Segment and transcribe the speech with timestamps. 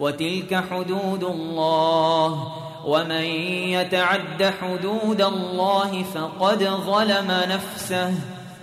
[0.00, 2.52] وتلك حدود الله
[2.86, 3.24] ومن
[3.76, 8.14] يتعد حدود الله فقد ظلم نفسه.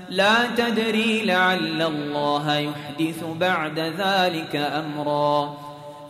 [0.10, 5.58] لا تدري لعل الله يحدث بعد ذلك أمرا.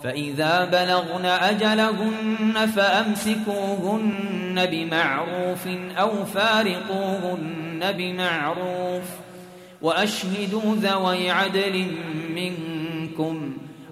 [0.04, 5.68] فإذا بلغن أجلهن فأمسكوهن بمعروف
[6.00, 9.04] أو فارقوهن بمعروف.
[9.82, 11.88] وأشهدوا ذوي عدل
[12.36, 13.58] منكم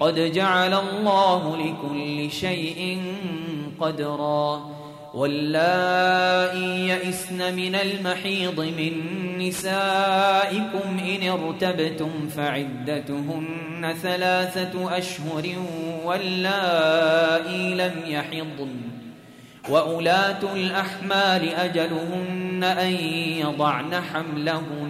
[0.00, 3.02] قد جعل الله لكل شيء
[3.80, 4.70] قدرا.
[5.14, 8.92] واللائي يئسن من المحيض من
[9.38, 15.44] نسائكم إن ارتبتم فعدتهن ثلاثة أشهر
[16.04, 18.76] واللائي لم يحضن.
[19.68, 22.92] وأولاة الأحمال أجلهن أن
[23.40, 24.89] يضعن حملهن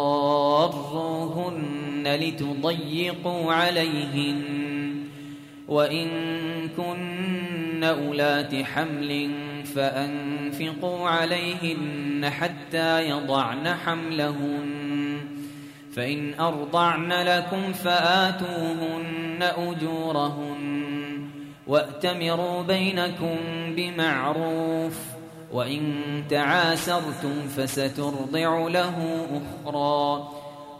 [2.03, 4.41] تضاروهن لتضيقوا عليهن
[5.67, 6.07] وإن
[6.77, 9.31] كن أولات حمل
[9.75, 15.21] فأنفقوا عليهن حتى يضعن حملهن
[15.95, 21.27] فإن أرضعن لكم فآتوهن أجورهن
[21.67, 23.35] وأتمروا بينكم
[23.75, 24.99] بمعروف
[25.51, 25.93] وإن
[26.29, 29.27] تعاسرتم فسترضع له
[29.65, 30.40] أخرى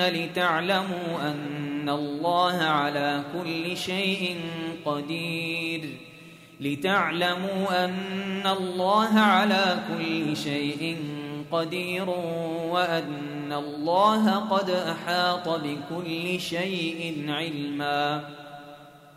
[0.00, 4.36] لتعلموا أن الله على كل شيء
[4.84, 5.80] قدير.
[6.60, 10.96] لتعلموا أن الله على كل شيء
[11.52, 12.10] قدير
[12.70, 18.41] وأن الله قد أحاط بكل شيء علما.